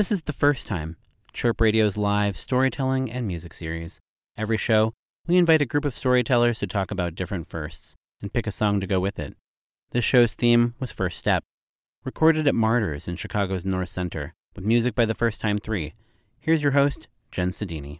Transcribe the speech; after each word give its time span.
This 0.00 0.10
is 0.10 0.22
the 0.22 0.32
first 0.32 0.66
time, 0.66 0.96
Chirp 1.34 1.60
Radio's 1.60 1.98
live 1.98 2.34
storytelling 2.34 3.10
and 3.10 3.26
music 3.26 3.52
series. 3.52 4.00
Every 4.34 4.56
show, 4.56 4.94
we 5.26 5.36
invite 5.36 5.60
a 5.60 5.66
group 5.66 5.84
of 5.84 5.92
storytellers 5.92 6.58
to 6.60 6.66
talk 6.66 6.90
about 6.90 7.14
different 7.14 7.46
firsts 7.46 7.96
and 8.22 8.32
pick 8.32 8.46
a 8.46 8.50
song 8.50 8.80
to 8.80 8.86
go 8.86 8.98
with 8.98 9.18
it. 9.18 9.36
This 9.90 10.02
show's 10.02 10.34
theme 10.34 10.72
was 10.80 10.90
First 10.90 11.18
Step, 11.18 11.44
recorded 12.02 12.48
at 12.48 12.54
Martyrs 12.54 13.08
in 13.08 13.16
Chicago's 13.16 13.66
North 13.66 13.90
Center, 13.90 14.32
with 14.56 14.64
music 14.64 14.94
by 14.94 15.04
the 15.04 15.14
First 15.14 15.42
Time 15.42 15.58
Three. 15.58 15.92
Here's 16.38 16.62
your 16.62 16.72
host, 16.72 17.06
Jenn 17.30 17.50
Sodini. 17.50 17.98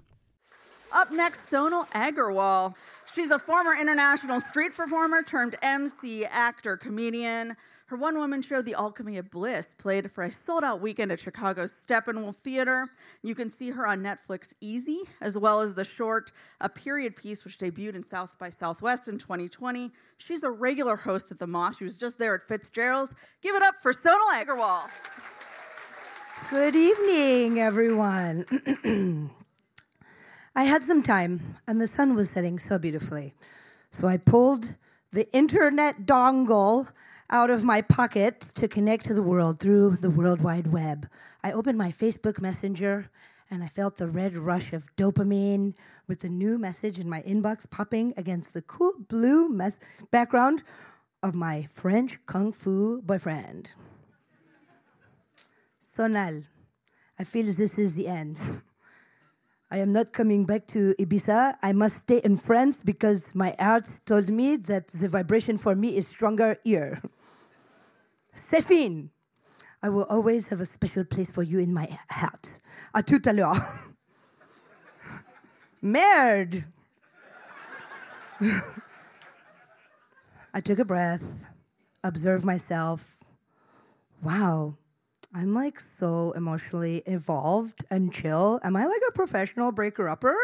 Up 0.93 1.13
next, 1.13 1.53
Sonal 1.53 1.87
Aggarwal. 1.91 2.77
She's 3.13 3.31
a 3.31 3.39
former 3.39 3.77
international 3.79 4.41
street 4.41 4.75
performer 4.75 5.23
turned 5.23 5.57
MC, 5.61 6.25
actor, 6.25 6.79
comedian. 6.79 7.59
Her 7.91 7.97
one 7.97 8.17
woman 8.17 8.41
show, 8.41 8.63
The 8.63 8.75
Alchemy 8.75 9.19
of 9.19 9.33
Bliss, 9.33 9.75
played 9.77 10.13
for 10.13 10.23
a 10.23 10.31
sold 10.31 10.63
out 10.63 10.81
weekend 10.81 11.11
at 11.11 11.19
Chicago's 11.19 11.73
Steppenwolf 11.73 12.37
Theater. 12.45 12.87
You 13.25 13.35
can 13.35 13.51
see 13.51 13.71
her 13.71 13.85
on 13.85 14.01
Netflix 14.01 14.55
Easy, 14.61 15.01
as 15.21 15.37
well 15.37 15.61
as 15.61 15.75
the 15.75 15.83
short 15.83 16.31
A 16.61 16.69
Period 16.69 17.17
Piece, 17.17 17.45
which 17.45 17.59
debuted 17.59 17.97
in 17.97 18.07
South 18.07 18.39
by 18.39 18.49
Southwest 18.49 19.09
in 19.09 19.19
2020. 19.19 19.91
She's 20.19 20.45
a 20.45 20.51
regular 20.53 20.95
host 20.95 21.33
at 21.33 21.41
the 21.41 21.49
Moth. 21.49 21.79
She 21.79 21.85
was 21.85 21.97
just 21.97 22.17
there 22.17 22.33
at 22.33 22.47
Fitzgerald's. 22.47 23.17
Give 23.43 23.57
it 23.57 23.63
up 23.65 23.75
for 23.83 23.93
Sonal 23.93 24.35
Aggarwal. 24.35 24.89
Good 26.49 26.77
evening, 26.77 27.59
everyone. 27.59 28.45
I 30.55 30.63
had 30.63 30.85
some 30.85 31.03
time, 31.03 31.57
and 31.67 31.81
the 31.81 31.89
sun 31.89 32.15
was 32.15 32.31
setting 32.31 32.61
so 32.61 32.79
beautifully. 32.79 33.35
So 33.91 34.07
I 34.07 34.17
pulled 34.17 34.77
the 35.11 35.29
internet 35.33 36.07
dongle 36.07 36.91
out 37.31 37.49
of 37.49 37.63
my 37.63 37.81
pocket 37.81 38.41
to 38.57 38.67
connect 38.67 39.05
to 39.05 39.15
the 39.15 39.23
world 39.23 39.61
through 39.61 39.97
the 39.97 40.11
World 40.11 40.43
Wide 40.43 40.67
Web. 40.67 41.09
I 41.45 41.53
opened 41.53 41.79
my 41.79 41.93
Facebook 41.93 42.41
Messenger 42.41 43.09
and 43.51 43.63
I 43.63 43.69
felt 43.69 43.97
the 43.97 44.09
red 44.09 44.37
rush 44.37 44.73
of 44.73 44.85
dopamine 44.97 45.75
with 46.09 46.21
the 46.21 46.29
new 46.29 46.59
message 46.59 46.99
in 46.99 47.09
my 47.09 47.23
inbox 47.23 47.71
popping 47.71 48.15
against 48.17 48.53
the 48.53 48.63
cool 48.63 48.95
blue 49.09 49.49
mes- 49.49 49.79
background 50.11 50.65
of 51.23 51.35
my 51.35 51.69
French 51.73 52.19
kung 52.27 52.53
fu 52.53 53.01
boyfriend. 53.03 53.73
Sonal, 55.81 56.45
I 57.17 57.25
feel 57.25 57.47
this 57.47 57.79
is 57.79 57.95
the 57.95 58.09
end. 58.09 58.41
I 59.71 59.79
am 59.79 59.93
not 59.93 60.13
coming 60.13 60.47
back 60.47 60.67
to 60.69 60.97
Ibiza. 60.99 61.55
I 61.63 61.73
must 61.73 61.99
stay 61.99 62.21
in 62.25 62.37
France 62.39 62.81
because 62.85 63.37
my 63.37 63.55
heart 63.61 64.01
told 64.05 64.29
me 64.29 64.57
that 64.57 64.89
the 64.89 65.09
vibration 65.09 65.59
for 65.59 65.77
me 65.77 65.97
is 65.97 66.09
stronger 66.09 66.57
here. 66.65 67.01
Séphine, 68.35 69.11
I 69.83 69.89
will 69.89 70.07
always 70.11 70.49
have 70.49 70.61
a 70.61 70.67
special 70.67 71.05
place 71.05 71.31
for 71.31 71.43
you 71.43 71.59
in 71.59 71.73
my 71.73 71.89
heart. 72.11 72.61
À 72.95 73.03
tout 73.05 73.21
à 73.21 73.35
l'heure. 73.35 73.57
Merde. 75.83 76.65
I 80.53 80.61
took 80.61 80.79
a 80.79 80.85
breath, 80.85 81.23
observed 82.03 82.45
myself. 82.45 83.19
Wow, 84.23 84.77
I'm 85.35 85.55
like 85.55 85.79
so 85.81 86.33
emotionally 86.33 87.03
evolved 87.07 87.85
and 87.91 88.13
chill. 88.13 88.61
Am 88.63 88.77
I 88.77 88.85
like 88.87 89.03
a 89.09 89.13
professional 89.13 89.73
breaker 89.73 90.09
upper? 90.09 90.37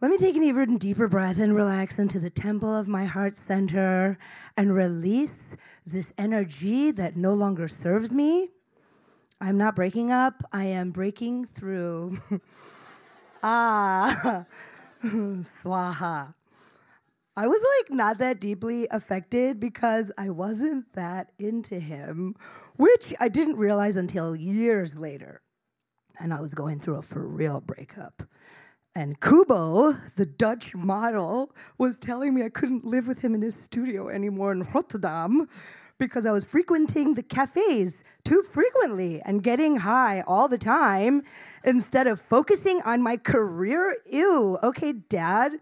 Let 0.00 0.12
me 0.12 0.16
take 0.16 0.36
an 0.36 0.44
even 0.44 0.78
deeper 0.78 1.08
breath 1.08 1.40
and 1.40 1.56
relax 1.56 1.98
into 1.98 2.20
the 2.20 2.30
temple 2.30 2.72
of 2.72 2.86
my 2.86 3.04
heart 3.04 3.36
center 3.36 4.16
and 4.56 4.72
release 4.72 5.56
this 5.84 6.12
energy 6.16 6.92
that 6.92 7.16
no 7.16 7.34
longer 7.34 7.66
serves 7.66 8.14
me. 8.14 8.50
I'm 9.40 9.58
not 9.58 9.74
breaking 9.74 10.12
up, 10.12 10.44
I 10.52 10.66
am 10.66 10.92
breaking 10.92 11.46
through. 11.46 12.16
ah, 13.42 14.44
swaha. 15.04 16.32
I 17.36 17.46
was 17.48 17.66
like 17.78 17.90
not 17.92 18.18
that 18.18 18.40
deeply 18.40 18.86
affected 18.92 19.58
because 19.58 20.12
I 20.16 20.30
wasn't 20.30 20.92
that 20.92 21.32
into 21.40 21.80
him, 21.80 22.36
which 22.76 23.12
I 23.18 23.28
didn't 23.28 23.56
realize 23.56 23.96
until 23.96 24.36
years 24.36 24.96
later. 24.96 25.42
And 26.20 26.32
I 26.32 26.40
was 26.40 26.54
going 26.54 26.78
through 26.78 26.96
a 26.96 27.02
for 27.02 27.26
real 27.26 27.60
breakup. 27.60 28.22
And 28.94 29.20
Kubo, 29.20 29.92
the 30.16 30.26
Dutch 30.26 30.74
model, 30.74 31.54
was 31.76 31.98
telling 31.98 32.34
me 32.34 32.42
I 32.42 32.48
couldn't 32.48 32.84
live 32.84 33.06
with 33.06 33.20
him 33.20 33.34
in 33.34 33.42
his 33.42 33.54
studio 33.54 34.08
anymore 34.08 34.52
in 34.52 34.62
Rotterdam 34.62 35.48
because 35.98 36.26
I 36.26 36.32
was 36.32 36.44
frequenting 36.44 37.14
the 37.14 37.22
cafes 37.22 38.04
too 38.24 38.42
frequently 38.42 39.20
and 39.22 39.42
getting 39.42 39.78
high 39.78 40.22
all 40.26 40.48
the 40.48 40.58
time 40.58 41.22
instead 41.64 42.06
of 42.06 42.20
focusing 42.20 42.80
on 42.84 43.02
my 43.02 43.16
career. 43.16 43.96
Ew, 44.10 44.58
okay, 44.62 44.92
dad. 44.92 45.60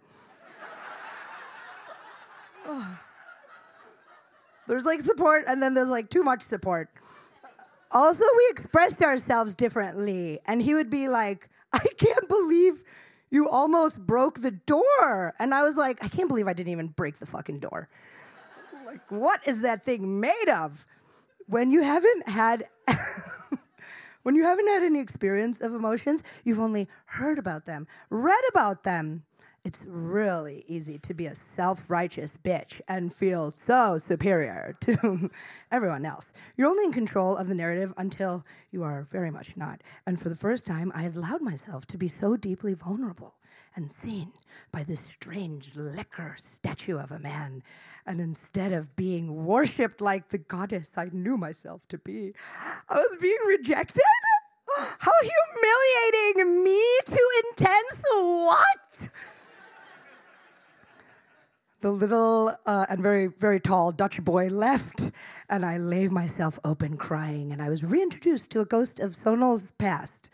there's 4.67 4.85
like 4.85 5.01
support, 5.01 5.45
and 5.49 5.63
then 5.63 5.75
there's 5.75 5.89
like 5.89 6.11
too 6.11 6.23
much 6.23 6.43
support. 6.43 6.91
Also, 7.93 8.25
we 8.37 8.49
expressed 8.51 9.03
ourselves 9.03 9.55
differently, 9.55 10.41
and 10.47 10.61
he 10.61 10.75
would 10.75 10.91
be 10.91 11.09
like, 11.09 11.49
I 11.73 11.87
can't 11.97 12.29
believe 12.29 12.85
you 13.31 13.49
almost 13.49 14.05
broke 14.07 14.41
the 14.41 14.51
door. 14.51 15.35
And 15.39 15.53
I 15.55 15.63
was 15.63 15.77
like, 15.77 16.03
I 16.05 16.09
can't 16.09 16.29
believe 16.29 16.47
I 16.47 16.53
didn't 16.53 16.73
even 16.73 16.89
break 16.89 17.19
the 17.19 17.27
fucking 17.27 17.61
door. 17.61 17.89
like, 18.85 19.11
what 19.11 19.41
is 19.47 19.63
that 19.63 19.85
thing 19.85 20.21
made 20.21 20.49
of? 20.49 20.87
When 21.47 21.71
you 21.71 21.83
haven't 21.83 22.29
had 22.29 22.69
when 24.23 24.35
you 24.35 24.43
haven't 24.43 24.67
had 24.67 24.83
any 24.83 24.99
experience 24.99 25.61
of 25.61 25.75
emotions, 25.75 26.25
you've 26.45 26.59
only 26.59 26.89
heard 27.05 27.39
about 27.39 27.67
them, 27.67 27.87
read 28.11 28.43
about 28.51 28.83
them. 28.83 29.23
It's 29.67 29.85
really 29.89 30.65
easy 30.69 30.97
to 31.01 31.13
be 31.13 31.27
a 31.27 31.35
self 31.35 31.91
righteous 31.91 32.37
bitch 32.37 32.81
and 32.87 33.13
feel 33.13 33.51
so 33.51 33.99
superior 33.99 34.77
to 34.83 35.29
everyone 35.73 36.07
else. 36.07 36.33
You're 36.57 36.69
only 36.69 36.85
in 36.85 36.93
control 36.93 37.37
of 37.37 37.49
the 37.49 37.55
narrative 37.57 37.93
until 37.97 38.47
you 38.71 38.85
are 38.85 39.09
very 39.11 39.33
much 39.33 39.57
not. 39.57 39.81
And 40.07 40.21
for 40.21 40.29
the 40.29 40.37
first 40.37 40.67
time, 40.67 40.93
I 40.95 41.03
had 41.03 41.17
allowed 41.17 41.43
myself 41.43 41.85
to 41.87 41.99
be 41.99 42.07
so 42.07 42.37
deeply 42.37 42.75
vulnerable 42.75 43.35
and 43.75 43.91
seen 43.91 44.31
by 44.71 44.85
this 44.85 45.01
strange 45.01 45.75
liquor 45.75 46.37
statue 46.39 46.99
of 46.99 47.11
a 47.11 47.19
man. 47.19 47.65
And 48.07 48.21
instead 48.21 48.73
of 48.73 48.95
being 48.95 49.47
worshipped 49.47 50.01
like 50.01 50.29
the 50.29 50.39
goddess 50.39 50.97
I 50.97 51.09
knew 51.13 51.37
myself 51.37 51.81
to 51.89 51.99
be, 51.99 52.35
I 52.89 52.95
was 52.95 53.17
being 53.21 53.37
rejected? 53.49 54.03
How 55.01 55.13
humiliating! 55.21 56.63
Me 56.63 56.99
too 57.05 57.29
intense? 57.51 58.05
What? 58.13 59.09
The 61.81 61.93
little 61.93 62.53
uh, 62.65 62.87
and 62.89 63.01
very, 63.01 63.27
very 63.27 63.61
tall 63.61 63.93
Dutch 63.93 64.25
boy 64.25 64.49
left, 64.49 65.11
and 65.49 65.65
I 65.65 65.77
lay 65.77 66.09
myself 66.09 66.59
open 66.65 66.97
crying, 66.97 67.53
and 67.53 67.61
I 67.61 67.69
was 67.69 67.85
reintroduced 67.85 68.51
to 68.53 68.61
a 68.61 68.65
ghost 68.65 69.01
of 69.01 69.15
Sonal's 69.15 69.73
past. 69.73 70.31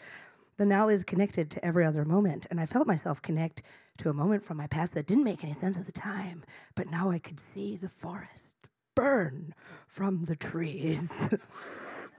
The 0.57 0.67
now 0.67 0.89
is 0.89 1.05
connected 1.05 1.51
to 1.51 1.65
every 1.65 1.85
other 1.85 2.05
moment, 2.05 2.47
and 2.51 2.61
I 2.61 2.67
felt 2.67 2.87
myself 2.87 3.21
connect 3.21 3.63
to 3.99 4.11
a 4.11 4.15
moment 4.15 4.45
from 4.45 4.57
my 4.57 4.67
past 4.67 4.95
that 4.95 5.07
didn't 5.07 5.25
make 5.25 5.43
any 5.43 5.53
sense 5.53 5.79
at 5.79 5.87
the 5.87 5.93
time, 5.93 6.45
but 6.75 6.91
now 6.91 7.11
I 7.11 7.19
could 7.19 7.41
see 7.41 7.77
the 7.77 7.89
forest 7.89 8.55
burn 8.95 9.55
from 9.87 10.27
the 10.27 10.37
trees. 10.37 11.35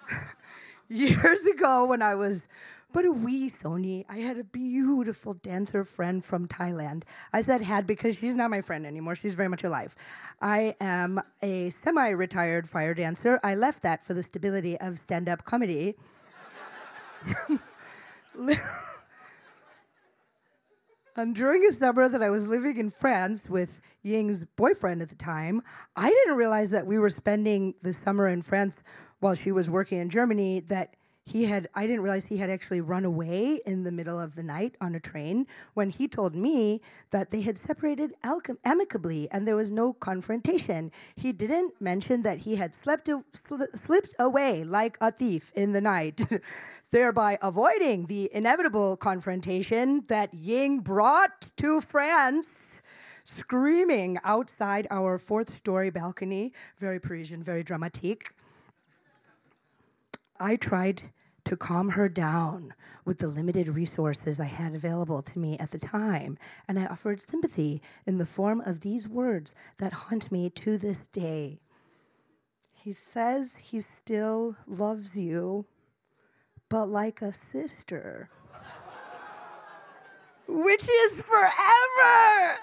Years 0.90 1.46
ago, 1.46 1.86
when 1.86 2.02
I 2.02 2.16
was 2.16 2.48
but 2.94 3.06
a 3.06 3.12
wee 3.12 3.50
Sony, 3.50 4.06
I 4.08 4.20
had 4.20 4.38
a 4.38 4.44
beautiful 4.44 5.34
dancer 5.34 5.84
friend 5.84 6.24
from 6.24 6.48
Thailand. 6.48 7.04
I 7.34 7.42
said 7.42 7.62
had 7.62 7.88
because 7.88 8.20
she's 8.20 8.36
not 8.36 8.52
my 8.52 8.62
friend 8.62 8.86
anymore. 8.86 9.16
She's 9.16 9.34
very 9.34 9.50
much 9.50 9.64
alive. 9.64 9.96
I 10.40 10.76
am 10.80 11.20
a 11.42 11.72
semi 11.72 12.09
retired 12.09 12.70
fire 12.70 12.94
dancer. 12.94 13.40
I 13.44 13.56
left 13.56 13.81
that 13.81 14.06
for 14.06 14.14
the 14.14 14.22
stability 14.22 14.80
of 14.80 15.00
stand 15.00 15.28
up 15.28 15.44
comedy. 15.44 15.96
and 21.16 21.36
during 21.36 21.66
a 21.66 21.72
summer 21.72 22.07
that 22.07 22.22
I 22.22 22.30
was 22.30 22.48
living 22.48 22.78
in 22.78 22.92
France 22.92 23.50
with 23.50 23.81
Ying's 24.04 24.45
boyfriend 24.45 25.01
at 25.01 25.10
the 25.10 25.16
time, 25.16 25.63
I 25.95 26.10
didn't 26.10 26.38
realize 26.38 26.69
that 26.69 26.86
we 26.86 27.00
were 27.00 27.10
spending 27.10 27.74
the 27.81 27.94
summer 27.94 28.28
in 28.28 28.44
France 28.44 28.84
while 29.19 29.34
she 29.34 29.51
was 29.51 29.68
working 29.68 30.00
in 30.00 30.10
Germany. 30.10 30.60
That 30.60 30.94
he 31.25 31.46
had 31.46 31.68
i 31.74 31.88
didn't 31.88 32.02
realize 32.02 32.28
he 32.28 32.38
had 32.38 32.50
actually 32.50 32.81
run 32.81 33.06
away 33.06 33.60
in 33.66 33.84
the 33.84 33.92
middle 33.92 34.20
of 34.20 34.36
the 34.36 34.44
night 34.44 34.75
on 34.81 34.96
a 34.96 35.00
train 35.00 35.48
when 35.74 35.90
he 35.90 36.08
told 36.08 36.36
me 36.36 36.81
that 37.12 37.31
they 37.31 37.42
had 37.42 37.58
separated 37.58 38.14
amicably 38.66 39.30
and 39.31 39.48
there 39.48 39.56
was 39.56 39.72
no 39.72 39.94
confrontation. 39.94 40.92
He 41.16 41.31
didn't 41.31 41.80
mention 41.80 42.24
that 42.24 42.40
he 42.40 42.56
had 42.56 42.74
slept 42.74 43.10
sl- 43.34 43.64
slipped 43.74 44.16
away 44.20 44.64
like 44.64 44.98
a 45.00 45.12
thief 45.12 45.52
in 45.56 45.74
the 45.74 45.81
night 45.81 46.22
thereby 46.92 47.38
avoiding 47.42 48.08
the 48.08 48.30
inevitable 48.34 48.98
confrontation 48.98 50.04
that 50.08 50.34
ying 50.34 50.80
brought 50.80 51.52
to 51.58 51.81
france 51.81 52.81
screaming 53.24 54.19
outside 54.24 54.86
our 54.92 55.18
fourth 55.18 55.50
story 55.50 55.90
balcony. 55.90 56.54
Very 56.80 57.00
parisian 57.00 57.42
very 57.42 57.64
dramatique 57.64 58.31
I 60.44 60.57
tried 60.57 61.04
to 61.45 61.56
calm 61.56 61.92
her 61.92 62.10
down 62.10 62.74
with 63.06 63.19
the 63.19 63.30
limited 63.30 63.69
resources 63.69 64.42
I 64.42 64.45
had 64.45 64.75
available 64.75 65.22
to 65.22 65.40
me 65.40 65.57
at 65.57 65.72
the 65.72 65.80
time, 65.80 66.38
and 66.68 66.78
I 66.78 66.86
offered 66.86 67.22
sympathy 67.22 67.81
in 68.06 68.18
the 68.18 68.25
form 68.25 68.60
of 68.60 68.81
these 68.81 69.07
words 69.07 69.56
that 69.78 69.94
haunt 69.94 70.34
me 70.34 70.50
to 70.50 70.78
this 70.78 71.07
day. 71.07 71.62
He 72.74 72.92
says 72.92 73.56
he 73.56 73.80
still 73.80 74.57
loves 74.68 75.18
you, 75.18 75.66
but 76.68 76.88
like 76.88 77.22
a 77.22 77.31
sister, 77.31 78.30
which 80.45 80.90
is 81.06 81.22
forever. 81.22 82.57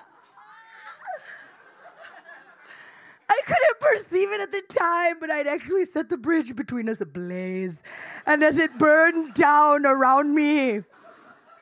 I 3.30 3.40
couldn't 3.46 3.80
perceive 3.80 4.32
it 4.32 4.40
at 4.40 4.50
the 4.50 4.62
time, 4.76 5.20
but 5.20 5.30
I'd 5.30 5.46
actually 5.46 5.84
set 5.84 6.08
the 6.08 6.16
bridge 6.16 6.56
between 6.56 6.88
us 6.88 7.00
ablaze. 7.00 7.84
And 8.26 8.42
as 8.42 8.58
it 8.58 8.76
burned 8.76 9.34
down 9.34 9.86
around 9.86 10.34
me, 10.34 10.82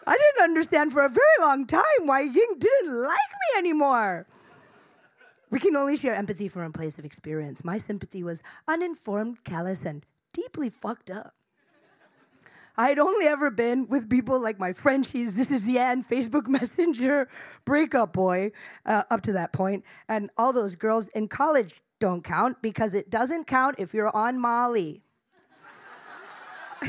I 0.06 0.16
didn't 0.16 0.44
understand 0.44 0.94
for 0.94 1.04
a 1.04 1.10
very 1.10 1.26
long 1.40 1.66
time 1.66 2.06
why 2.06 2.20
Ying 2.20 2.54
didn't 2.58 3.02
like 3.02 3.12
me 3.12 3.58
anymore. 3.58 4.26
We 5.50 5.60
can 5.60 5.76
only 5.76 5.96
share 5.96 6.14
empathy 6.14 6.48
from 6.48 6.62
a 6.62 6.70
place 6.70 6.98
of 6.98 7.04
experience. 7.04 7.62
My 7.62 7.76
sympathy 7.76 8.22
was 8.22 8.42
uninformed, 8.66 9.44
callous, 9.44 9.84
and 9.84 10.06
deeply 10.32 10.70
fucked 10.70 11.10
up. 11.10 11.34
I 12.78 12.88
had 12.90 13.00
only 13.00 13.26
ever 13.26 13.50
been 13.50 13.88
with 13.88 14.08
people 14.08 14.40
like 14.40 14.60
my 14.60 14.72
Frenchies, 14.72 15.34
this 15.36 15.50
is 15.50 15.68
Yan, 15.68 16.04
Facebook 16.04 16.46
Messenger, 16.48 17.28
breakup 17.64 18.12
boy, 18.12 18.52
uh, 18.86 19.02
up 19.10 19.20
to 19.22 19.32
that 19.32 19.52
point, 19.52 19.84
and 20.08 20.30
all 20.38 20.52
those 20.52 20.76
girls 20.76 21.08
in 21.08 21.26
college 21.26 21.80
don't 21.98 22.22
count 22.22 22.62
because 22.62 22.94
it 22.94 23.10
doesn't 23.10 23.48
count 23.48 23.74
if 23.78 23.92
you're 23.92 24.14
on 24.16 24.38
Molly. 24.38 25.02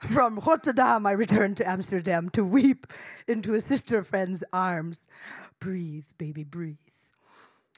From 0.00 0.38
Rotterdam, 0.38 1.06
I 1.06 1.12
returned 1.12 1.56
to 1.56 1.66
Amsterdam 1.66 2.28
to 2.30 2.44
weep 2.44 2.86
into 3.26 3.54
a 3.54 3.62
sister 3.62 4.04
friend's 4.04 4.44
arms. 4.52 5.08
Breathe, 5.58 6.04
baby, 6.18 6.44
breathe. 6.44 6.76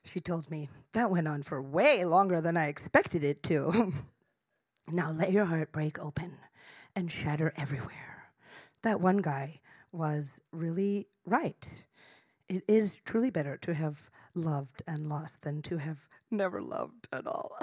She 0.05 0.20
told 0.20 0.50
me 0.50 0.69
that 0.93 1.11
went 1.11 1.29
on 1.29 1.43
for 1.43 1.61
way 1.61 2.05
longer 2.05 2.41
than 2.41 2.56
I 2.56 2.67
expected 2.67 3.23
it 3.23 3.43
to. 3.44 3.93
now 4.88 5.11
let 5.11 5.32
your 5.32 5.44
heart 5.44 5.73
break 5.73 5.99
open 5.99 6.37
and 6.97 7.12
shatter 7.12 7.52
everywhere. 7.56 8.32
That 8.82 9.00
one 9.00 9.19
guy 9.19 9.61
was 9.93 10.41
really 10.52 11.06
right. 11.26 11.85
It 12.49 12.64
is 12.67 13.00
truly 13.05 13.31
better 13.31 13.56
to 13.58 13.75
have 13.75 14.11
loved 14.35 14.82
and 14.87 15.08
lost 15.08 15.43
than 15.43 15.62
to 15.62 15.76
have 15.76 16.08
never 16.31 16.61
loved 16.61 17.08
at 17.12 17.26
all. 17.26 17.56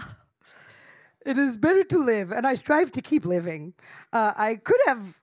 it 1.26 1.38
is 1.38 1.58
better 1.58 1.84
to 1.86 1.98
live, 1.98 2.32
and 2.32 2.46
I 2.46 2.56
strive 2.56 2.92
to 2.94 3.02
keep 3.02 3.26
living. 3.26 3.74
Uh, 4.14 4.34
I 4.38 4.56
could 4.56 4.80
have 4.86 5.20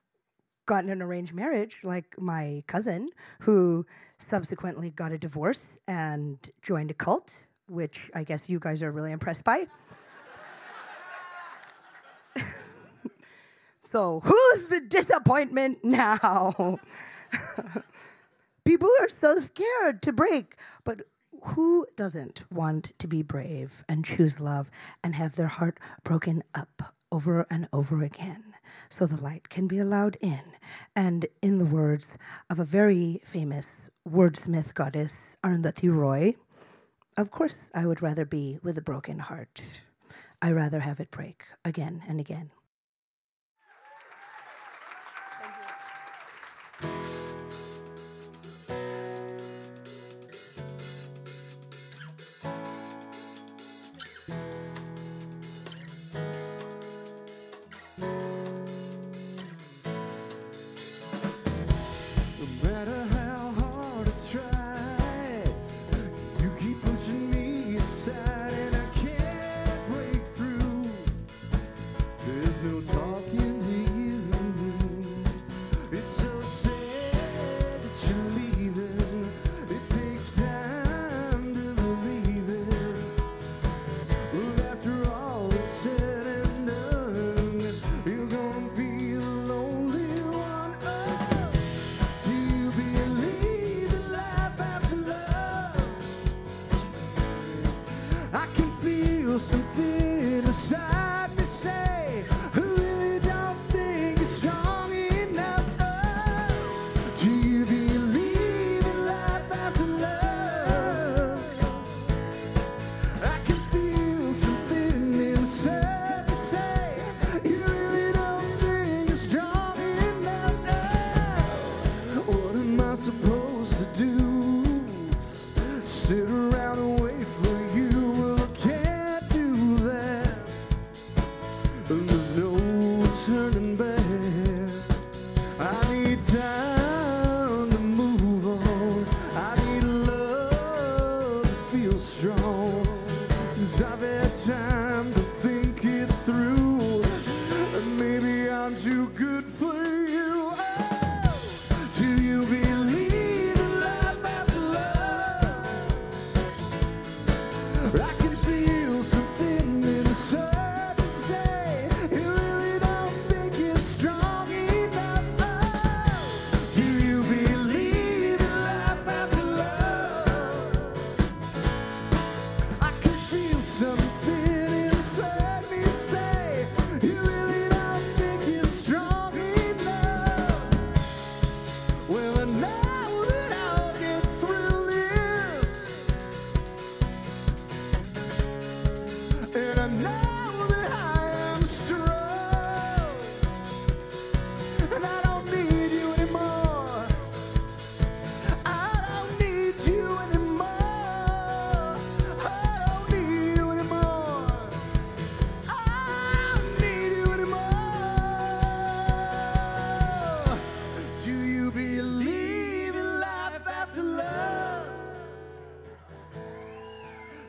gotten 0.65 0.89
an 0.89 1.01
arranged 1.01 1.33
marriage 1.33 1.81
like 1.83 2.19
my 2.19 2.63
cousin, 2.67 3.09
who 3.41 3.85
subsequently 4.17 4.89
got 4.89 5.11
a 5.11 5.17
divorce 5.17 5.77
and 5.87 6.49
joined 6.61 6.91
a 6.91 6.93
cult, 6.93 7.45
which 7.67 8.09
I 8.13 8.23
guess 8.23 8.49
you 8.49 8.59
guys 8.59 8.81
are 8.83 8.91
really 8.91 9.11
impressed 9.11 9.43
by. 9.43 9.67
so, 13.79 14.19
who's 14.21 14.67
the 14.67 14.81
disappointment 14.81 15.83
now? 15.83 16.79
People 18.65 18.89
are 19.01 19.09
so 19.09 19.37
scared 19.37 20.01
to 20.01 20.11
break, 20.11 20.55
but 20.83 21.01
who 21.43 21.85
doesn't 21.95 22.43
want 22.51 22.93
to 22.97 23.07
be 23.07 23.21
brave 23.21 23.83
and 23.87 24.03
choose 24.03 24.39
love 24.39 24.71
and 25.03 25.13
have 25.13 25.35
their 25.35 25.47
heart 25.47 25.79
broken 26.03 26.43
up 26.55 26.95
over 27.11 27.45
and 27.51 27.67
over 27.71 28.03
again 28.03 28.54
so 28.89 29.05
the 29.05 29.21
light 29.21 29.49
can 29.49 29.67
be 29.67 29.79
allowed 29.79 30.17
in? 30.21 30.41
And 30.95 31.25
in 31.41 31.57
the 31.57 31.65
words 31.65 32.17
of 32.49 32.59
a 32.59 32.65
very 32.65 33.21
famous 33.23 33.89
wordsmith 34.07 34.73
goddess, 34.73 35.37
Arundhati 35.43 35.93
Roy, 35.93 36.35
of 37.17 37.31
course 37.31 37.71
I 37.73 37.85
would 37.85 38.01
rather 38.01 38.25
be 38.25 38.59
with 38.63 38.77
a 38.77 38.81
broken 38.81 39.19
heart. 39.19 39.81
I 40.41 40.51
rather 40.51 40.81
have 40.81 40.99
it 40.99 41.11
break 41.11 41.43
again 41.63 42.03
and 42.07 42.19
again. 42.19 42.51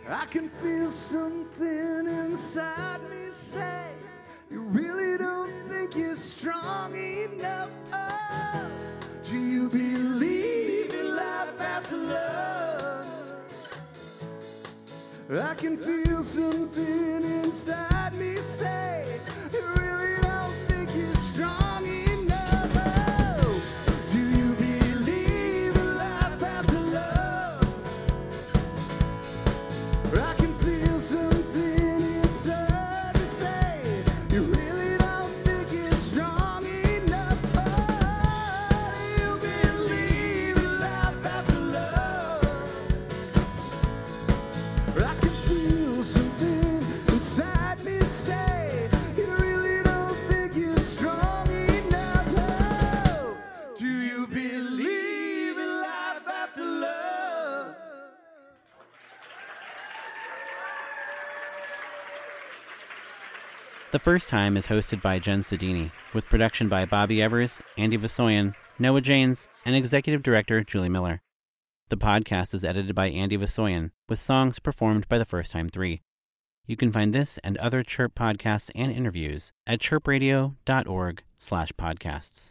I 0.08 0.24
can 0.26 0.48
feel 0.48 0.90
something 0.90 2.06
inside 2.06 3.00
me 3.10 3.26
say, 3.32 3.88
You 4.48 4.60
really 4.60 5.18
don't 5.18 5.52
think 5.68 5.96
you're 5.96 6.14
strong 6.14 6.94
enough. 6.94 7.70
Oh, 7.92 8.70
do 9.28 9.36
you 9.36 9.68
believe 9.68 10.94
in 10.94 11.16
life 11.16 11.60
after 11.60 11.96
love? 11.96 13.06
I 15.28 15.54
can 15.54 15.76
feel 15.76 16.22
something 16.22 17.24
inside. 17.42 17.95
The 63.92 64.00
First 64.00 64.28
Time 64.28 64.56
is 64.56 64.66
hosted 64.66 65.00
by 65.00 65.20
Jenn 65.20 65.40
Sodini, 65.40 65.92
with 66.12 66.28
production 66.28 66.68
by 66.68 66.84
Bobby 66.86 67.22
Evers, 67.22 67.62
Andy 67.78 67.96
Vasoyan, 67.96 68.54
Noah 68.80 69.00
Janes, 69.00 69.46
and 69.64 69.76
executive 69.76 70.24
director 70.24 70.64
Julie 70.64 70.88
Mueller. 70.88 71.22
The 71.88 71.96
podcast 71.96 72.52
is 72.52 72.64
edited 72.64 72.96
by 72.96 73.08
Andy 73.10 73.38
Vasoyan, 73.38 73.92
with 74.08 74.18
songs 74.18 74.58
performed 74.58 75.08
by 75.08 75.18
the 75.18 75.24
First 75.24 75.52
Time 75.52 75.68
Three. 75.68 76.02
You 76.66 76.76
can 76.76 76.90
find 76.90 77.14
this 77.14 77.38
and 77.44 77.56
other 77.58 77.84
Chirp 77.84 78.16
podcasts 78.16 78.72
and 78.74 78.90
interviews 78.90 79.52
at 79.68 79.78
chirpradio.org 79.78 81.22
slash 81.38 81.72
podcasts. 81.72 82.44